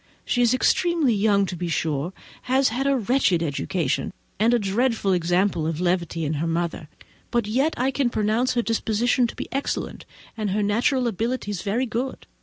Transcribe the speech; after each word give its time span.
She 0.25 0.41
is 0.41 0.51
extremely 0.55 1.13
young, 1.13 1.45
to 1.45 1.55
be 1.55 1.67
sure, 1.67 2.11
has 2.49 2.69
had 2.69 2.87
a 2.87 2.97
wretched 2.97 3.43
education, 3.43 4.11
and 4.39 4.51
a 4.51 4.57
dreadful 4.57 5.13
example 5.13 5.67
of 5.67 5.79
levity 5.79 6.25
in 6.25 6.33
her 6.41 6.47
mother; 6.47 6.89
but 7.29 7.45
yet 7.45 7.75
I 7.77 7.91
can 7.91 8.09
pronounce 8.09 8.55
her 8.55 8.63
disposition 8.63 9.27
to 9.27 9.35
be 9.35 9.47
excellent, 9.51 10.07
and 10.35 10.49
her 10.49 10.63
natural 10.63 11.05
abilities 11.05 11.61
very 11.61 11.85
good. 11.85 12.25